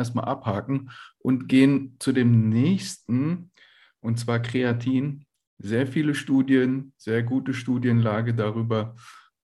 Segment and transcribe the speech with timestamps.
[0.00, 3.52] erstmal abhaken und gehen zu dem nächsten,
[4.00, 5.26] und zwar Kreatin.
[5.58, 8.96] Sehr viele Studien, sehr gute Studienlage darüber,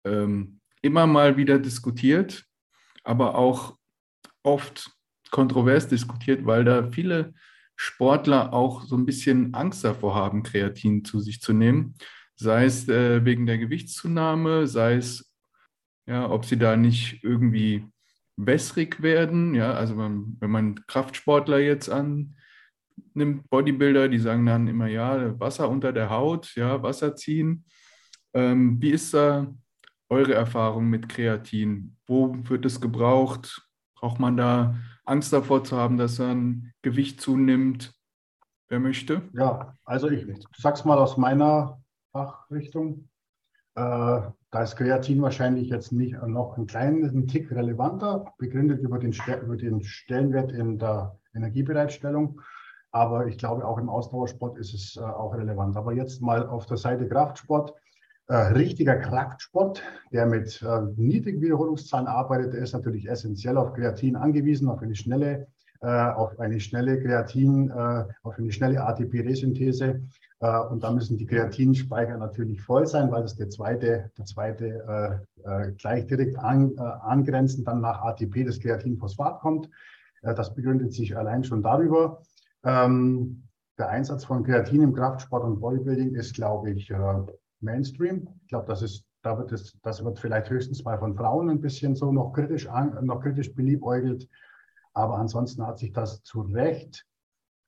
[0.05, 2.45] ähm, immer mal wieder diskutiert,
[3.03, 3.77] aber auch
[4.43, 4.91] oft
[5.31, 7.33] kontrovers diskutiert, weil da viele
[7.75, 11.95] Sportler auch so ein bisschen Angst davor haben, Kreatin zu sich zu nehmen.
[12.35, 15.33] Sei es äh, wegen der Gewichtszunahme, sei es,
[16.05, 17.87] ja, ob sie da nicht irgendwie
[18.37, 19.55] wässrig werden.
[19.55, 25.69] Ja, also man, wenn man Kraftsportler jetzt annimmt, Bodybuilder, die sagen dann immer, ja, Wasser
[25.69, 27.65] unter der Haut, ja, Wasser ziehen.
[28.33, 29.47] Ähm, wie ist da
[30.09, 31.97] eure Erfahrung mit Kreatin?
[32.07, 33.67] Wo wird es gebraucht?
[33.95, 37.93] Braucht man da Angst davor zu haben, dass dann Gewicht zunimmt?
[38.69, 39.21] Wer möchte?
[39.33, 40.25] Ja, also ich
[40.57, 43.09] sag's mal aus meiner Fachrichtung.
[43.75, 44.21] Äh,
[44.51, 49.57] da ist Kreatin wahrscheinlich jetzt nicht noch einen kleinen Tick relevanter, begründet über den, über
[49.57, 52.39] den Stellenwert in der Energiebereitstellung.
[52.91, 55.75] Aber ich glaube, auch im Ausdauersport ist es äh, auch relevant.
[55.75, 57.73] Aber jetzt mal auf der Seite Kraftsport.
[58.27, 59.81] Äh, richtiger Kraftsport,
[60.13, 64.95] der mit äh, niedrigen Wiederholungszahlen arbeitet, der ist natürlich essentiell auf Kreatin angewiesen, auf eine
[64.95, 65.45] schnelle, äh,
[65.87, 70.01] auf eine schnelle Kreatin, äh, auf eine schnelle ATP-Resynthese.
[70.39, 75.25] Äh, und da müssen die Kreatinspeicher natürlich voll sein, weil das der zweite, der zweite
[75.43, 79.69] äh, gleich direkt an, angrenzend dann nach ATP das Kreatinphosphat kommt.
[80.21, 82.21] das begründet sich allein schon darüber.
[82.63, 83.43] Ähm,
[83.77, 86.93] der Einsatz von Kreatin im Kraftsport und Bodybuilding ist, glaube ich,
[87.59, 88.29] Mainstream.
[88.43, 91.59] Ich glaube, das ist, da wird es, das wird vielleicht höchstens mal von Frauen ein
[91.59, 94.29] bisschen so noch kritisch, an, noch kritisch beliebäugelt.
[94.93, 97.05] Aber ansonsten hat sich das zu Recht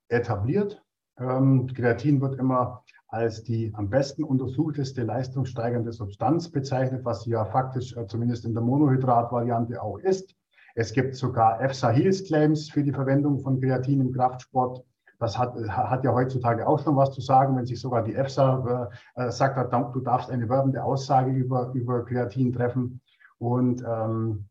[0.09, 0.83] etabliert.
[1.17, 7.45] Ähm, Kreatin wird immer als die am besten untersuchteste leistungssteigernde Substanz bezeichnet, was sie ja
[7.45, 10.35] faktisch äh, zumindest in der Monohydrat-Variante auch ist.
[10.75, 14.83] Es gibt sogar EFSA-Heals-Claims für die Verwendung von Kreatin im Kraftsport.
[15.19, 18.89] Das hat, hat ja heutzutage auch schon was zu sagen, wenn sich sogar die EFSA
[19.15, 22.99] äh, sagt, du darfst eine werbende Aussage über, über Kreatin treffen.
[23.37, 24.49] Und ähm,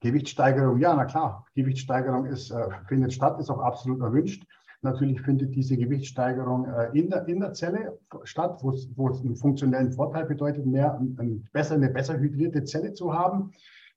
[0.00, 4.46] Gewichtssteigerung, ja, na klar, Gewichtssteigerung ist, äh, findet statt, ist auch absolut erwünscht.
[4.82, 9.92] Natürlich findet diese Gewichtssteigerung äh, in, der, in der Zelle statt, wo es einen funktionellen
[9.92, 13.52] Vorteil bedeutet, mehr, ein, besser, eine besser hydrierte Zelle zu haben.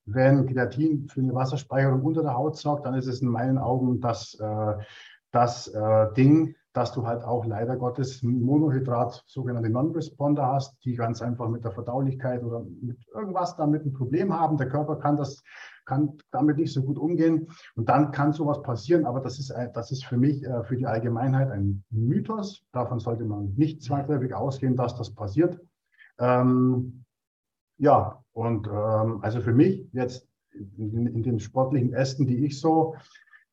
[0.05, 3.99] Wenn Kreatin für eine Wasserspeicherung unter der Haut sorgt, dann ist es in meinen Augen
[3.99, 4.73] das äh,
[5.31, 5.71] das
[6.15, 11.65] Ding, dass du halt auch leider Gottes Monohydrat, sogenannte Non-Responder hast, die ganz einfach mit
[11.65, 14.57] der Verdaulichkeit oder mit irgendwas damit ein Problem haben.
[14.57, 15.43] Der Körper kann das,
[15.87, 17.47] kann damit nicht so gut umgehen.
[17.75, 19.05] Und dann kann sowas passieren.
[19.05, 22.63] Aber das ist, das ist für mich, äh, für die Allgemeinheit ein Mythos.
[22.71, 25.59] Davon sollte man nicht zwangsläufig ausgehen, dass das passiert.
[26.19, 27.03] Ähm,
[27.77, 32.95] ja, und ähm, also für mich jetzt in, in den sportlichen Ästen, die ich so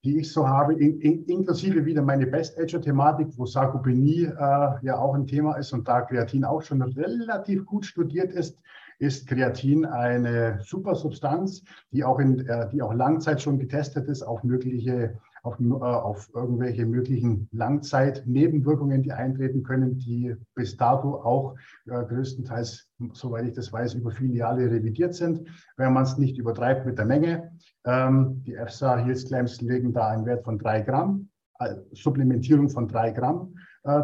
[0.04, 5.14] die ich so habe, in, in, inklusive wieder meine Best-Ager-Thematik, wo Sarkopenie äh, ja auch
[5.14, 8.58] ein Thema ist und da Kreatin auch schon relativ gut studiert ist,
[8.98, 14.22] ist Kreatin eine super Substanz, die auch, in, äh, die auch Langzeit schon getestet ist
[14.22, 21.54] auf mögliche auf, äh, auf irgendwelche möglichen Langzeitnebenwirkungen, die eintreten können, die bis dato auch
[21.86, 26.38] äh, größtenteils, soweit ich das weiß, über viele Jahre revidiert sind, wenn man es nicht
[26.38, 27.52] übertreibt mit der Menge.
[27.84, 31.28] Ähm, die EFSA Health Claims legen da einen Wert von drei Gramm,
[31.60, 33.54] äh, Supplementierung von drei Gramm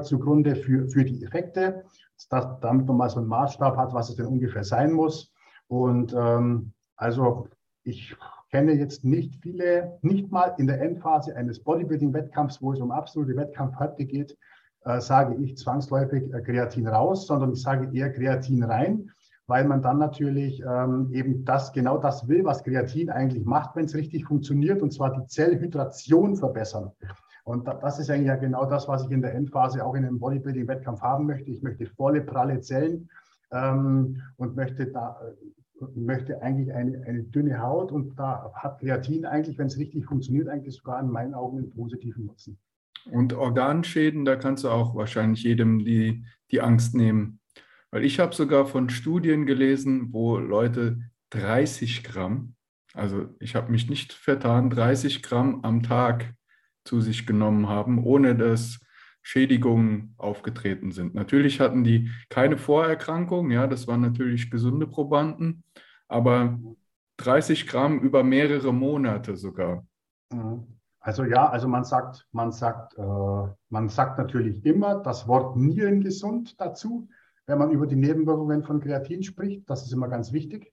[0.03, 1.85] zugrunde für, für die Effekte,
[2.29, 5.33] dass, damit man mal so einen Maßstab hat, was es denn ungefähr sein muss.
[5.69, 7.49] Und ähm, also
[7.85, 8.17] ich
[8.51, 13.37] kenne jetzt nicht viele, nicht mal in der Endphase eines Bodybuilding-Wettkampfs, wo es um absolute
[13.37, 14.37] Wettkampfhärte geht,
[14.85, 19.11] äh, sage ich zwangsläufig äh, Kreatin raus, sondern ich sage eher Kreatin rein,
[19.47, 23.85] weil man dann natürlich ähm, eben das, genau das will, was Kreatin eigentlich macht, wenn
[23.85, 26.93] es richtig funktioniert, und zwar die Zellhydration verbessern.
[27.51, 30.19] Und das ist eigentlich ja genau das, was ich in der Endphase auch in einem
[30.19, 31.51] Bodybuilding-Wettkampf haben möchte.
[31.51, 33.11] Ich möchte volle, pralle Zellen
[33.51, 35.21] ähm, und möchte da
[35.95, 40.49] möchte eigentlich eine, eine dünne Haut und da hat Kreatin eigentlich, wenn es richtig funktioniert,
[40.49, 42.59] eigentlich sogar in meinen Augen einen positiven Nutzen.
[43.11, 47.41] Und Organschäden, da kannst du auch wahrscheinlich jedem die, die Angst nehmen.
[47.91, 52.55] Weil ich habe sogar von Studien gelesen, wo Leute 30 Gramm,
[52.93, 56.35] also ich habe mich nicht vertan, 30 Gramm am Tag
[56.85, 58.81] zu sich genommen haben, ohne dass
[59.23, 61.15] Schädigungen aufgetreten sind.
[61.15, 65.63] Natürlich hatten die keine Vorerkrankung, ja, das waren natürlich gesunde Probanden,
[66.09, 66.59] aber
[67.19, 69.87] 30 Gramm über mehrere Monate sogar.
[70.33, 70.67] Mhm.
[71.03, 73.03] Also ja, also man sagt, man sagt, äh,
[73.71, 77.09] man sagt natürlich immer das Wort nierengesund dazu,
[77.47, 79.69] wenn man über die Nebenwirkungen von Kreatin spricht.
[79.69, 80.73] Das ist immer ganz wichtig.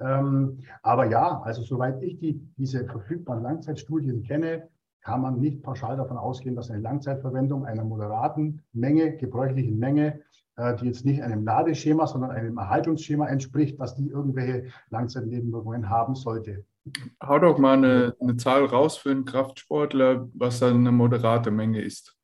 [0.00, 4.68] Ähm, aber ja, also soweit ich die, diese verfügbaren Langzeitstudien kenne,
[5.02, 10.20] kann man nicht pauschal davon ausgehen, dass eine Langzeitverwendung einer moderaten Menge, gebräuchlichen Menge,
[10.56, 16.14] äh, die jetzt nicht einem Ladeschema, sondern einem Erhaltungsschema entspricht, dass die irgendwelche Langzeitnebenwirkungen haben
[16.14, 16.64] sollte.
[17.22, 21.82] Hau doch mal eine, eine Zahl raus für einen Kraftsportler, was dann eine moderate Menge
[21.82, 22.16] ist.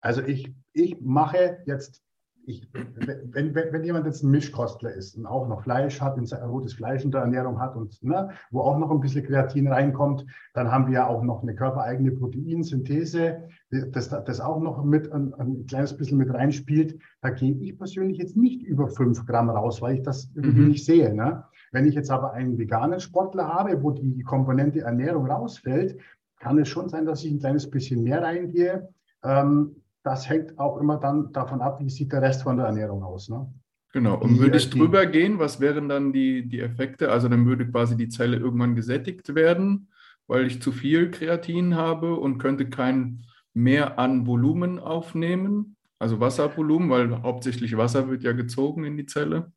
[0.00, 2.03] Also ich, ich mache jetzt
[2.46, 6.26] ich, wenn, wenn, wenn, jemand jetzt ein Mischkostler ist und auch noch Fleisch hat, ein
[6.48, 10.24] rotes Fleisch in der Ernährung hat und ne, wo auch noch ein bisschen Kreatin reinkommt,
[10.52, 15.34] dann haben wir ja auch noch eine körpereigene Proteinsynthese, das, das auch noch mit ein,
[15.34, 16.98] ein kleines bisschen mit reinspielt.
[17.22, 20.68] Da gehe ich persönlich jetzt nicht über fünf Gramm raus, weil ich das irgendwie mhm.
[20.68, 21.14] nicht sehe.
[21.14, 21.44] Ne?
[21.72, 25.98] Wenn ich jetzt aber einen veganen Sportler habe, wo die Komponente Ernährung rausfällt,
[26.38, 28.88] kann es schon sein, dass ich ein kleines bisschen mehr reingehe.
[29.24, 33.02] Ähm, das hängt auch immer dann davon ab, wie sieht der Rest von der Ernährung
[33.02, 33.28] aus.
[33.28, 33.52] Ne?
[33.92, 37.10] Genau, und würde ich drüber gehen, was wären dann die, die Effekte?
[37.10, 39.88] Also dann würde quasi die Zelle irgendwann gesättigt werden,
[40.26, 43.24] weil ich zu viel Kreatin habe und könnte kein
[43.54, 49.52] mehr an Volumen aufnehmen, also Wasservolumen, weil hauptsächlich Wasser wird ja gezogen in die Zelle.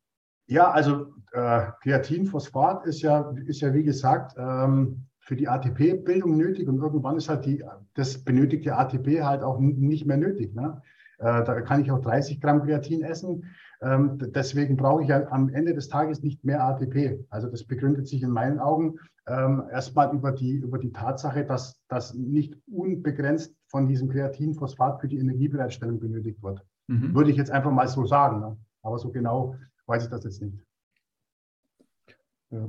[0.46, 6.66] Ja, also äh, Kreatinphosphat ist ja, ist ja wie gesagt ähm, für die ATP-Bildung nötig
[6.68, 10.54] und irgendwann ist halt die, das benötigte ATP halt auch nicht mehr nötig.
[10.54, 10.80] Ne?
[11.18, 13.44] Äh, da kann ich auch 30 Gramm Kreatin essen.
[13.82, 17.26] Ähm, deswegen brauche ich ja am Ende des Tages nicht mehr ATP.
[17.28, 18.94] Also das begründet sich in meinen Augen
[19.26, 25.08] ähm, erstmal über die, über die Tatsache, dass das nicht unbegrenzt von diesem Kreatinphosphat für
[25.08, 26.64] die Energiebereitstellung benötigt wird.
[26.86, 27.14] Mhm.
[27.14, 28.40] Würde ich jetzt einfach mal so sagen.
[28.40, 28.56] Ne?
[28.82, 30.56] Aber so genau weiß ich das jetzt nicht.
[32.48, 32.66] Ja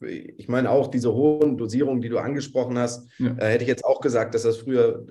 [0.00, 3.32] ich meine auch diese hohen Dosierungen, die du angesprochen hast, ja.
[3.38, 5.04] äh, hätte ich jetzt auch gesagt, dass das früher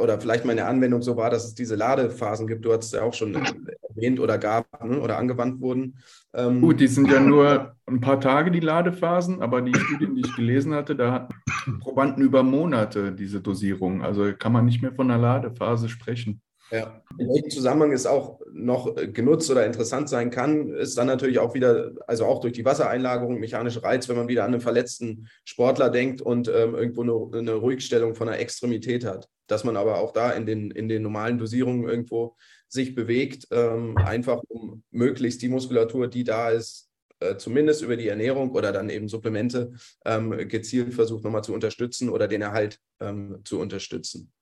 [0.00, 2.64] oder vielleicht meine Anwendung so war, dass es diese Ladephasen gibt.
[2.64, 5.98] Du hast es ja auch schon erwähnt oder gab ne, oder angewandt wurden.
[6.32, 10.22] Ähm, Gut, die sind ja nur ein paar Tage die Ladephasen, aber die Studien, die
[10.22, 14.02] ich gelesen hatte, da hatten Probanden über Monate diese Dosierung.
[14.02, 16.40] Also kann man nicht mehr von einer Ladephase sprechen.
[16.70, 17.02] Ja.
[17.18, 21.38] In welchem Zusammenhang es auch noch äh, genutzt oder interessant sein kann, ist dann natürlich
[21.38, 25.28] auch wieder, also auch durch die Wassereinlagerung, mechanische Reiz, wenn man wieder an einen verletzten
[25.44, 29.28] Sportler denkt und ähm, irgendwo eine, eine Ruhigstellung von der Extremität hat.
[29.46, 32.36] Dass man aber auch da in den, in den normalen Dosierungen irgendwo
[32.68, 36.90] sich bewegt, ähm, einfach um möglichst die Muskulatur, die da ist,
[37.20, 39.72] äh, zumindest über die Ernährung oder dann eben Supplemente
[40.04, 44.32] ähm, gezielt versucht nochmal zu unterstützen oder den Erhalt ähm, zu unterstützen.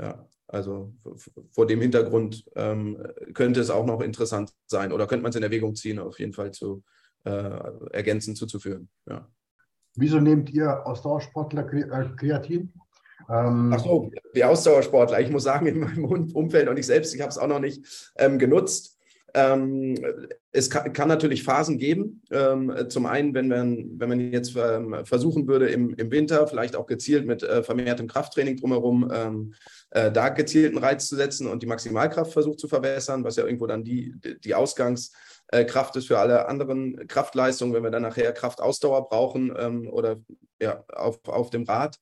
[0.00, 0.92] Ja, also
[1.50, 3.02] vor dem Hintergrund ähm,
[3.34, 6.32] könnte es auch noch interessant sein oder könnte man es in Erwägung ziehen, auf jeden
[6.32, 6.82] Fall zu
[7.24, 7.60] äh,
[7.92, 8.88] ergänzend zuzuführen.
[9.08, 9.28] Ja.
[9.96, 12.72] Wieso nehmt ihr Ausdauersportler äh, Kreatin?
[13.28, 15.20] Ähm, Ach so, die Ausdauersportler.
[15.20, 18.12] Ich muss sagen, in meinem Umfeld und ich selbst, ich habe es auch noch nicht
[18.16, 18.97] ähm, genutzt.
[19.34, 19.96] Ähm,
[20.52, 22.22] es kann, kann, natürlich Phasen geben.
[22.30, 26.76] Ähm, zum einen, wenn man, wenn man jetzt ähm, versuchen würde, im, im Winter vielleicht
[26.76, 29.52] auch gezielt mit äh, vermehrtem Krafttraining drumherum
[29.90, 33.66] äh, da gezielten Reiz zu setzen und die Maximalkraft versucht zu verbessern, was ja irgendwo
[33.66, 34.14] dann die,
[34.44, 39.50] die Ausgangskraft ist für alle anderen Kraftleistungen, wenn wir dann nachher Kraftausdauer brauchen
[39.88, 40.16] oder
[40.60, 41.96] ja, auf, auf dem Rad.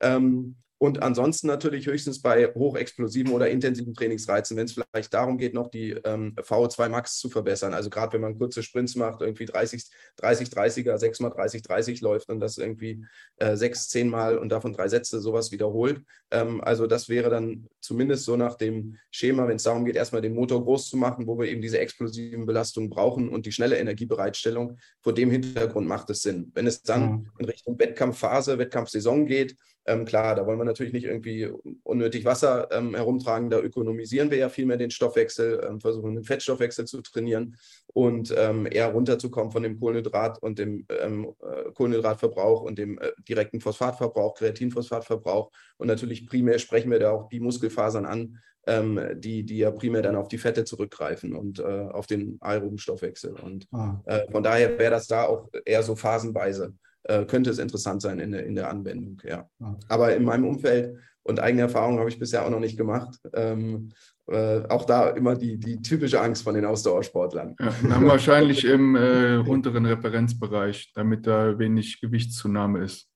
[0.00, 5.54] Ähm, und ansonsten natürlich höchstens bei hochexplosiven oder intensiven Trainingsreizen, wenn es vielleicht darum geht,
[5.54, 7.72] noch die ähm, VO2 Max zu verbessern.
[7.72, 9.84] Also gerade wenn man kurze Sprints macht, irgendwie 30,
[10.16, 13.04] 30, 30er, 6 mal 30, 30 läuft und das irgendwie
[13.36, 16.02] äh, 6, 10 Mal und davon drei Sätze sowas wiederholt.
[16.32, 20.20] Ähm, also das wäre dann zumindest so nach dem Schema, wenn es darum geht, erstmal
[20.20, 23.78] den Motor groß zu machen, wo wir eben diese explosiven Belastungen brauchen und die schnelle
[23.78, 24.78] Energiebereitstellung.
[25.00, 26.50] Vor dem Hintergrund macht es Sinn.
[26.54, 31.06] Wenn es dann in Richtung Wettkampfphase, Wettkampfsaison geht, ähm, klar, da wollen wir natürlich nicht
[31.06, 31.50] irgendwie
[31.82, 33.50] unnötig Wasser ähm, herumtragen.
[33.50, 38.32] Da ökonomisieren wir ja viel mehr den Stoffwechsel, ähm, versuchen den Fettstoffwechsel zu trainieren und
[38.36, 43.60] ähm, eher runterzukommen von dem Kohlenhydrat und dem ähm, äh, Kohlenhydratverbrauch und dem äh, direkten
[43.60, 45.50] Phosphatverbrauch, Kreatinphosphatverbrauch.
[45.78, 50.02] Und natürlich primär sprechen wir da auch die Muskelfasern an, ähm, die, die ja primär
[50.02, 53.32] dann auf die Fette zurückgreifen und äh, auf den aeroben Stoffwechsel.
[53.32, 54.00] Und ah.
[54.04, 58.18] äh, von daher wäre das da auch eher so phasenweise äh, könnte es interessant sein
[58.18, 59.48] in der, in der Anwendung, ja.
[59.88, 63.18] Aber in meinem Umfeld und eigene Erfahrungen habe ich bisher auch noch nicht gemacht.
[63.34, 63.90] Ähm,
[64.28, 67.56] äh, auch da immer die, die typische Angst von den Ausdauersportlern.
[67.58, 73.08] Ja, dann wahrscheinlich im äh, unteren Referenzbereich, damit da wenig Gewichtszunahme ist.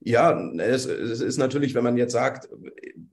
[0.00, 2.48] Ja, es, es, ist natürlich, wenn man jetzt sagt,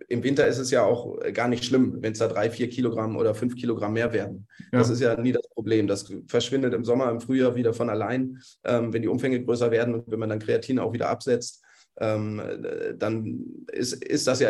[0.07, 3.17] im Winter ist es ja auch gar nicht schlimm, wenn es da drei, vier Kilogramm
[3.17, 4.47] oder fünf Kilogramm mehr werden.
[4.71, 4.79] Ja.
[4.79, 5.87] Das ist ja nie das Problem.
[5.87, 9.95] Das verschwindet im Sommer, im Frühjahr wieder von allein, ähm, wenn die Umfänge größer werden
[9.95, 11.63] und wenn man dann Kreatin auch wieder absetzt.
[11.97, 12.41] Ähm,
[12.97, 14.49] dann ist, ist das ja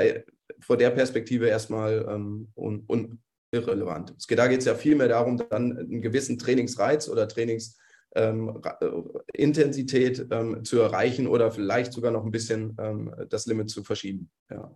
[0.59, 3.19] vor der Perspektive erstmal ähm, un, un
[3.51, 4.13] irrelevant.
[4.29, 7.77] Da geht es ja vielmehr darum, dann einen gewissen Trainingsreiz oder Trainings
[8.15, 8.88] ähm, äh,
[9.34, 14.29] Intensität ähm, zu erreichen oder vielleicht sogar noch ein bisschen ähm, das Limit zu verschieben.
[14.50, 14.72] Ja.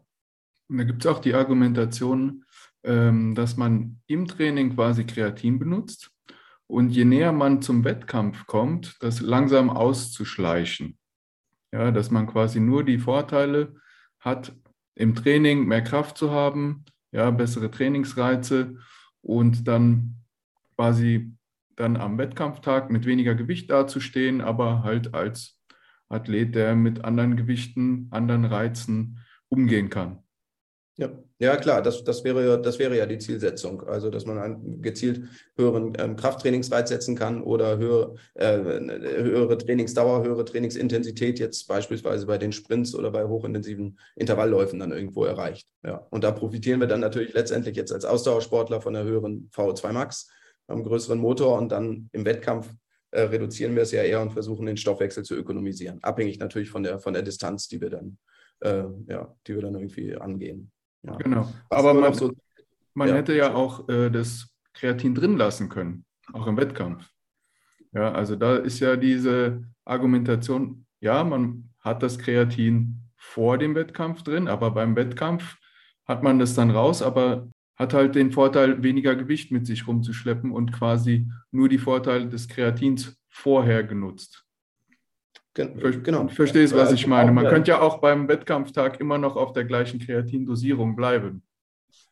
[0.70, 2.46] Und da gibt es auch die Argumentation,
[2.84, 6.12] ähm, dass man im Training quasi Kreatin benutzt
[6.68, 10.98] und je näher man zum Wettkampf kommt, das langsam auszuschleichen.
[11.72, 13.76] Ja, dass man quasi nur die Vorteile
[14.20, 14.54] hat,
[14.96, 18.76] im Training mehr Kraft zu haben, ja, bessere Trainingsreize
[19.22, 20.16] und dann
[20.76, 21.32] quasi
[21.80, 25.60] dann am Wettkampftag mit weniger Gewicht dazustehen, aber halt als
[26.10, 30.24] Athlet, der mit anderen Gewichten, anderen Reizen umgehen kann.
[30.98, 33.84] Ja, ja klar, das, das, wäre, das wäre ja die Zielsetzung.
[33.84, 40.26] Also, dass man einen gezielt höheren ähm, Krafttrainingsreiz setzen kann oder höhere, äh, höhere Trainingsdauer,
[40.26, 45.70] höhere Trainingsintensität, jetzt beispielsweise bei den Sprints oder bei hochintensiven Intervallläufen dann irgendwo erreicht.
[45.86, 49.94] Ja, und da profitieren wir dann natürlich letztendlich jetzt als Ausdauersportler von der höheren VO2
[49.94, 50.30] Max,
[50.70, 52.74] einem größeren Motor und dann im Wettkampf
[53.12, 56.02] äh, reduzieren wir es ja eher und versuchen den Stoffwechsel zu ökonomisieren.
[56.04, 58.18] Abhängig natürlich von der, von der Distanz, die wir dann,
[58.62, 60.72] äh, ja, die wir dann irgendwie angehen.
[61.04, 61.16] Ja.
[61.16, 61.50] Genau.
[61.70, 62.32] Aber man, so,
[62.94, 63.16] man ja.
[63.16, 67.10] hätte ja auch äh, das Kreatin drin lassen können, auch im Wettkampf.
[67.94, 74.22] Ja, also da ist ja diese Argumentation, ja, man hat das Kreatin vor dem Wettkampf
[74.24, 75.58] drin, aber beim Wettkampf
[76.06, 77.50] hat man das dann raus, aber
[77.80, 82.50] hat halt den Vorteil, weniger Gewicht mit sich rumzuschleppen und quasi nur die Vorteile des
[82.50, 84.46] Kreatins vorher genutzt.
[85.54, 86.28] Genau.
[86.28, 87.32] Ich verstehe es, was ich meine.
[87.32, 91.42] Man könnte ja auch beim Wettkampftag immer noch auf der gleichen Kreatindosierung bleiben.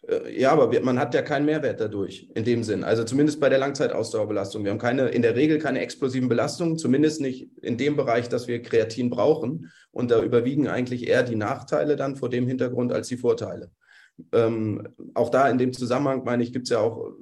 [0.07, 2.83] Äh, ja, aber man hat ja keinen Mehrwert dadurch, in dem Sinn.
[2.83, 4.63] Also zumindest bei der Langzeitausdauerbelastung.
[4.63, 8.47] Wir haben keine, in der Regel keine explosiven Belastungen, zumindest nicht in dem Bereich, dass
[8.47, 9.71] wir Kreatin brauchen.
[9.91, 13.71] Und da überwiegen eigentlich eher die Nachteile dann vor dem Hintergrund als die Vorteile.
[14.31, 17.13] Ähm, auch da in dem Zusammenhang, meine ich, gibt es ja auch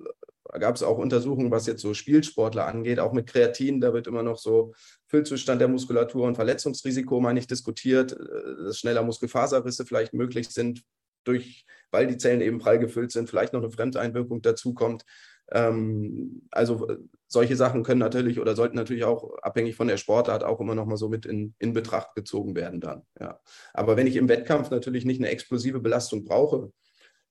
[0.59, 4.23] gab es auch Untersuchungen, was jetzt so Spielsportler angeht, auch mit Kreatin, da wird immer
[4.23, 4.73] noch so
[5.07, 10.83] Füllzustand der Muskulatur und Verletzungsrisiko, meine ich, diskutiert, äh, dass schneller Muskelfaserrisse vielleicht möglich sind,
[11.23, 15.03] durch, weil die Zellen eben prall gefüllt sind, vielleicht noch eine Fremdeinwirkung dazukommt.
[15.51, 16.97] Ähm, also äh,
[17.27, 20.85] solche Sachen können natürlich oder sollten natürlich auch abhängig von der Sportart auch immer noch
[20.85, 23.03] mal so mit in, in Betracht gezogen werden dann.
[23.19, 23.39] Ja.
[23.73, 26.71] Aber wenn ich im Wettkampf natürlich nicht eine explosive Belastung brauche,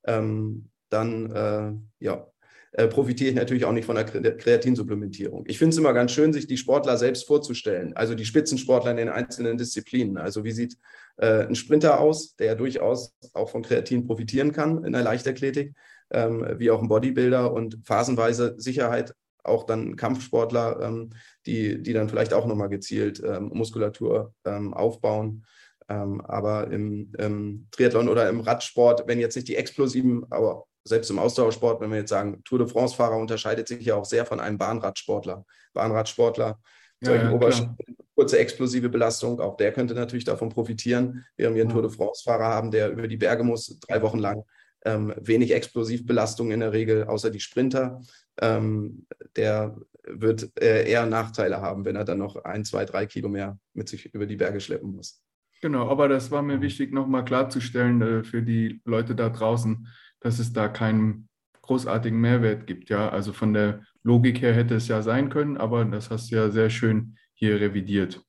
[0.07, 2.27] ähm, dann äh, ja,
[2.73, 5.45] äh, profitiere ich natürlich auch nicht von der Kreatinsupplementierung.
[5.47, 8.97] Ich finde es immer ganz schön, sich die Sportler selbst vorzustellen, also die Spitzensportler in
[8.97, 10.19] den einzelnen Disziplinen.
[10.19, 10.77] Also wie sieht
[11.17, 15.75] äh, ein Sprinter aus, der ja durchaus auch von Kreatin profitieren kann in der Leichtathletik,
[16.11, 21.11] ähm, wie auch ein Bodybuilder und phasenweise Sicherheit auch dann Kampfsportler, ähm,
[21.47, 25.45] die, die dann vielleicht auch nochmal gezielt ähm, Muskulatur ähm, aufbauen.
[25.89, 31.11] Ähm, aber im, im, Triathlon oder im Radsport, wenn jetzt nicht die explosiven, aber selbst
[31.11, 34.41] im Ausdauersport, wenn wir jetzt sagen, Tour de France-Fahrer unterscheidet sich ja auch sehr von
[34.41, 35.45] einem Bahnradsportler.
[35.73, 36.59] Bahnradsportler,
[37.01, 37.77] ja, ja,
[38.15, 42.45] kurze explosive Belastung, auch der könnte natürlich davon profitieren, während wir einen Tour de France-Fahrer
[42.45, 44.45] haben, der über die Berge muss, drei Wochen lang.
[44.87, 48.03] Ähm, wenig Explosivbelastung in der Regel, außer die Sprinter.
[48.41, 49.77] Ähm, der
[50.07, 53.89] wird äh, eher Nachteile haben, wenn er dann noch ein, zwei, drei Kilo mehr mit
[53.89, 55.23] sich über die Berge schleppen muss.
[55.65, 59.89] Genau, aber das war mir wichtig, nochmal klarzustellen äh, für die Leute da draußen
[60.25, 61.29] dass es da keinen
[61.63, 62.89] großartigen Mehrwert gibt.
[62.89, 66.37] Ja, also von der Logik her hätte es ja sein können, aber das hast du
[66.37, 68.23] ja sehr schön hier revidiert.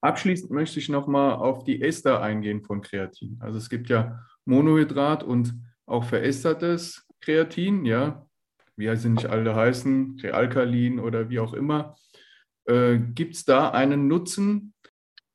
[0.00, 3.36] Abschließend möchte ich nochmal auf die Ester eingehen von Kreatin.
[3.40, 5.54] Also es gibt ja Monohydrat und
[5.86, 8.26] auch verestertes Kreatin, ja,
[8.76, 11.96] wie sie nicht alle heißen, Realkalin oder wie auch immer.
[12.66, 14.72] Äh, gibt es da einen Nutzen?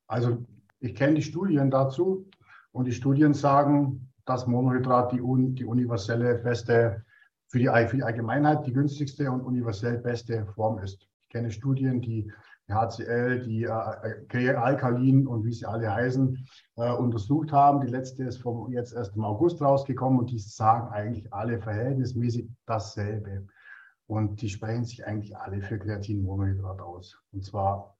[0.08, 0.46] Also
[0.79, 2.29] ich kenne die Studien dazu
[2.71, 7.03] und die Studien sagen, dass Monohydrat die, un, die universelle beste,
[7.48, 11.07] für die, für die Allgemeinheit die günstigste und universell beste Form ist.
[11.24, 12.31] Ich kenne Studien, die
[12.69, 17.81] HCl, die äh, Alkalin und wie sie alle heißen, äh, untersucht haben.
[17.81, 22.48] Die letzte ist vom, jetzt erst im August rausgekommen und die sagen eigentlich alle verhältnismäßig
[22.67, 23.48] dasselbe.
[24.05, 27.17] Und die sprechen sich eigentlich alle für Kreatinmonohydrat aus.
[27.31, 27.98] Und zwar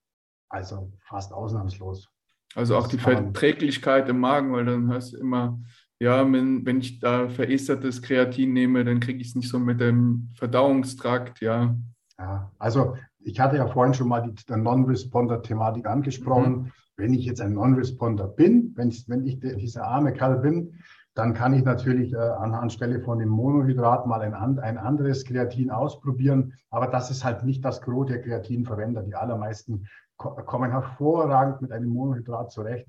[0.50, 2.10] also fast ausnahmslos.
[2.56, 5.60] Also auch die Verträglichkeit im Magen, weil dann hast du immer
[6.02, 9.82] ja, wenn, wenn ich da verestertes Kreatin nehme, dann kriege ich es nicht so mit
[9.82, 11.76] dem Verdauungstrakt, ja.
[12.18, 16.52] Ja, also ich hatte ja vorhin schon mal die, Non-Responder-Thematik angesprochen.
[16.52, 16.72] Mhm.
[16.96, 20.74] Wenn ich jetzt ein Non-Responder bin, wenn ich, wenn ich dieser arme Kerl bin,
[21.16, 26.54] dann kann ich natürlich äh, anstelle von dem Monohydrat mal ein, ein anderes Kreatin ausprobieren.
[26.70, 29.04] Aber das ist halt nicht das Gros der Kreatinverwender.
[29.04, 29.88] Die allermeisten
[30.20, 32.88] kommen hervorragend mit einem Monohydrat zurecht.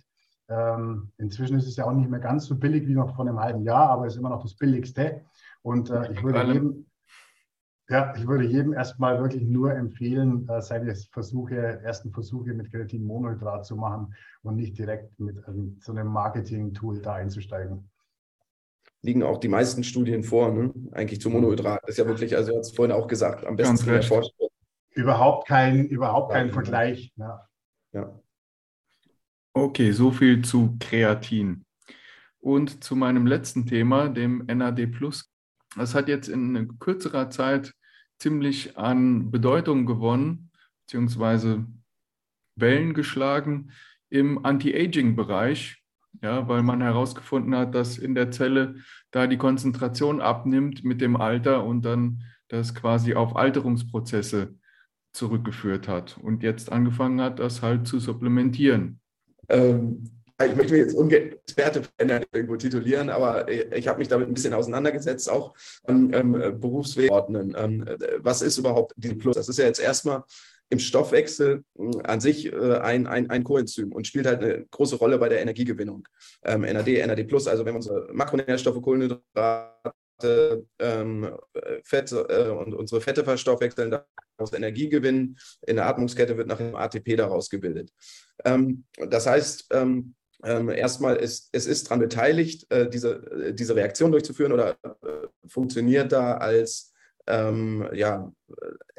[0.49, 3.39] Ähm, inzwischen ist es ja auch nicht mehr ganz so billig wie noch vor einem
[3.39, 5.23] halben Jahr, aber es ist immer noch das billigste.
[5.63, 6.87] Und äh, ich würde jedem,
[7.89, 13.65] Ja, ich würde jedem erstmal wirklich nur empfehlen, äh, seine Versuche, ersten Versuche mit Kreatinmonohydrat
[13.65, 17.89] zu machen und nicht direkt mit ähm, so einem Marketing-Tool da einzusteigen.
[19.03, 20.73] Liegen auch die meisten Studien vor, ne?
[20.93, 21.81] eigentlich zu Monohydrat.
[21.83, 24.33] Das ist ja wirklich, also hat es vorhin auch gesagt, am besten zu erforschen.
[24.93, 27.13] Überhaupt kein, überhaupt kein ja, Vergleich.
[27.17, 27.49] Ja.
[27.93, 28.21] ja.
[29.53, 31.65] Okay, so viel zu Kreatin.
[32.39, 34.89] Und zu meinem letzten Thema, dem NAD+.
[35.77, 37.75] Das hat jetzt in kürzerer Zeit
[38.19, 40.51] ziemlich an Bedeutung gewonnen,
[40.87, 41.67] beziehungsweise
[42.57, 43.71] Wellen geschlagen
[44.09, 45.83] im Anti-Aging-Bereich,
[46.23, 48.77] ja, weil man herausgefunden hat, dass in der Zelle
[49.11, 54.59] da die Konzentration abnimmt mit dem Alter und dann das quasi auf Alterungsprozesse
[55.13, 59.01] zurückgeführt hat und jetzt angefangen hat, das halt zu supplementieren.
[59.49, 60.11] Ähm,
[60.43, 61.83] ich möchte mich jetzt ungern Experte
[62.33, 65.55] irgendwo titulieren, aber ich habe mich damit ein bisschen auseinandergesetzt, auch
[65.87, 66.11] ähm,
[66.59, 67.55] Berufsweg ordnen.
[67.59, 67.85] Ähm,
[68.19, 69.37] was ist überhaupt die Plus?
[69.37, 70.23] Das ist ja jetzt erstmal
[70.71, 74.97] im Stoffwechsel hm, an sich äh, ein, ein, ein Coenzym und spielt halt eine große
[74.97, 76.07] Rolle bei der Energiegewinnung.
[76.45, 79.93] Ähm, NAD, NAD+, also wenn wir unsere Makronährstoffe, Kohlenhydrate,
[80.25, 81.31] ähm,
[81.85, 85.39] Fett äh, und unsere Fette verstoffwechseln, daraus Energie gewinnen.
[85.67, 87.93] In der Atmungskette wird nachher ATP daraus gebildet.
[88.45, 93.17] Ähm, das heißt, ähm, ähm, erstmal, ist, es ist daran beteiligt, äh, diese,
[93.49, 96.95] äh, diese Reaktion durchzuführen oder äh, funktioniert da als
[97.27, 98.33] ähm, ja,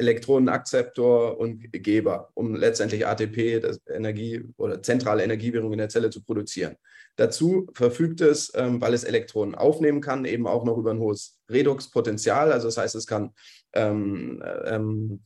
[0.02, 6.24] Elektronenakzeptor und Geber, um letztendlich ATP, das Energie oder zentrale Energiewährung in der Zelle zu
[6.24, 6.76] produzieren.
[7.16, 11.40] Dazu verfügt es, ähm, weil es Elektronen aufnehmen kann, eben auch noch über ein hohes
[11.50, 12.52] Redoxpotenzial.
[12.52, 13.32] Also das heißt, es kann
[13.74, 15.22] ähm, ähm,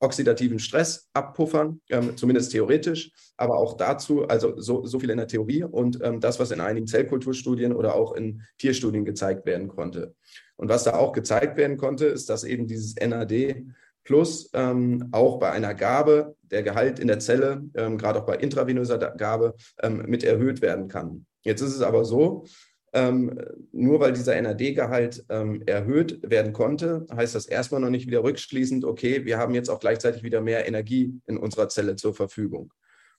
[0.00, 5.26] oxidativen Stress abpuffern, ähm, zumindest theoretisch, aber auch dazu, also so, so viel in der
[5.26, 10.14] Theorie und ähm, das, was in einigen Zellkulturstudien oder auch in Tierstudien gezeigt werden konnte.
[10.56, 13.56] Und was da auch gezeigt werden konnte, ist, dass eben dieses NAD
[14.04, 18.36] plus ähm, auch bei einer Gabe der Gehalt in der Zelle, ähm, gerade auch bei
[18.36, 21.26] intravenöser Gabe, ähm, mit erhöht werden kann.
[21.42, 22.44] Jetzt ist es aber so,
[22.92, 23.40] ähm,
[23.72, 28.84] nur weil dieser NAD-Gehalt ähm, erhöht werden konnte, heißt das erstmal noch nicht wieder rückschließend,
[28.84, 32.72] okay, wir haben jetzt auch gleichzeitig wieder mehr Energie in unserer Zelle zur Verfügung.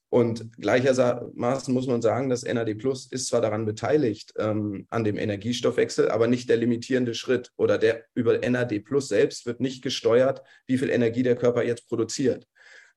[0.09, 5.17] Und gleichermaßen muss man sagen, das NAD Plus ist zwar daran beteiligt ähm, an dem
[5.17, 10.41] Energiestoffwechsel, aber nicht der limitierende Schritt oder der über NAD Plus selbst wird nicht gesteuert,
[10.67, 12.47] wie viel Energie der Körper jetzt produziert,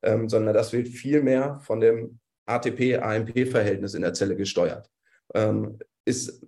[0.02, 4.88] ähm, sondern das wird vielmehr von dem ATP-AMP-Verhältnis in der Zelle gesteuert.
[5.34, 6.42] Ähm, ist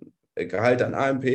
[0.47, 1.25] Gehalt an AMP,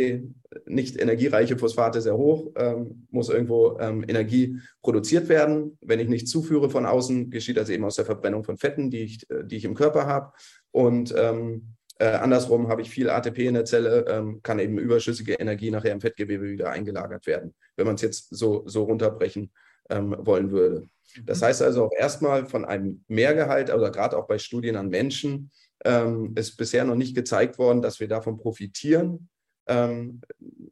[0.66, 5.78] nicht energiereiche Phosphate sehr hoch, ähm, muss irgendwo ähm, Energie produziert werden.
[5.80, 9.00] Wenn ich nicht zuführe von außen, geschieht das eben aus der Verbrennung von Fetten, die
[9.00, 10.32] ich, äh, die ich im Körper habe.
[10.70, 15.34] Und ähm, äh, andersrum habe ich viel ATP in der Zelle, ähm, kann eben überschüssige
[15.34, 19.50] Energie nachher im Fettgewebe wieder eingelagert werden, wenn man es jetzt so, so runterbrechen
[19.88, 20.88] ähm, wollen würde.
[21.24, 21.44] Das mhm.
[21.46, 25.50] heißt also auch erstmal von einem Mehrgehalt, oder gerade auch bei Studien an Menschen,
[25.84, 29.28] ähm, ist bisher noch nicht gezeigt worden, dass wir davon profitieren
[29.66, 30.20] ähm,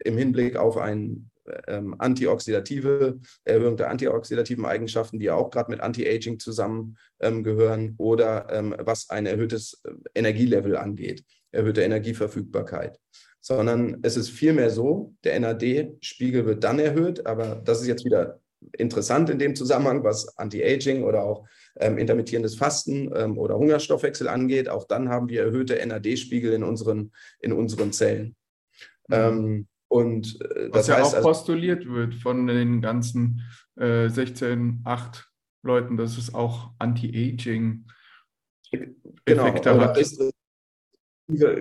[0.04, 1.30] im Hinblick auf ein
[1.68, 8.46] ähm, antioxidative, Erhöhung der antioxidativen Eigenschaften, die ja auch gerade mit Anti-Aging zusammengehören, ähm, oder
[8.50, 12.98] ähm, was ein erhöhtes äh, Energielevel angeht, erhöhte Energieverfügbarkeit.
[13.40, 18.40] Sondern es ist vielmehr so, der NAD-Spiegel wird dann erhöht, aber das ist jetzt wieder
[18.72, 21.46] interessant in dem Zusammenhang, was Anti-Aging oder auch
[21.76, 24.68] ähm, intermittierendes Fasten ähm, oder Hungerstoffwechsel angeht.
[24.68, 28.36] Auch dann haben wir erhöhte NAD-Spiegel in unseren, in unseren Zellen.
[29.08, 29.14] Mhm.
[29.14, 33.42] Ähm, und äh, das was ja heißt auch also, postuliert wird von den ganzen
[33.76, 35.24] äh, 16.8
[35.62, 37.86] Leuten, dass es auch Anti-Aging
[39.24, 39.96] genau, Effekte hat.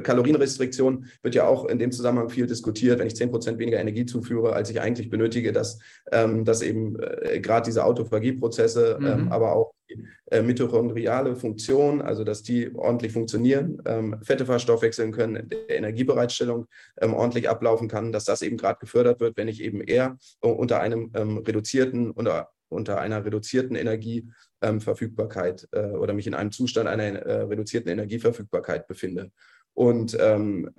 [0.03, 4.53] Kalorienrestriktion wird ja auch in dem Zusammenhang viel diskutiert, wenn ich 10% weniger Energie zuführe,
[4.53, 5.79] als ich eigentlich benötige, dass,
[6.11, 9.05] ähm, dass eben äh, gerade diese Autophagieprozesse, mhm.
[9.05, 15.13] ähm, aber auch die äh, mitochondriale Funktion, also dass die ordentlich funktionieren, ähm, Fette verstoffwechseln
[15.13, 16.67] können, der Energiebereitstellung
[16.99, 20.81] ähm, ordentlich ablaufen kann, dass das eben gerade gefördert wird, wenn ich eben eher unter
[20.81, 23.75] einem ähm, reduzierten, unter unter einer reduzierten
[24.63, 29.31] Energieverfügbarkeit äh, oder mich in einem Zustand einer äh, reduzierten Energieverfügbarkeit befinde.
[29.73, 30.71] Und ähm,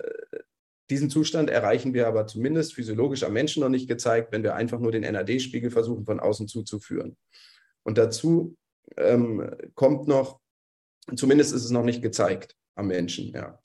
[0.89, 4.79] diesen Zustand erreichen wir aber zumindest physiologisch am Menschen noch nicht gezeigt, wenn wir einfach
[4.79, 7.17] nur den NAD-Spiegel versuchen von außen zuzuführen.
[7.83, 8.55] Und dazu
[8.97, 10.39] ähm, kommt noch,
[11.15, 13.59] zumindest ist es noch nicht gezeigt am Menschen, ja.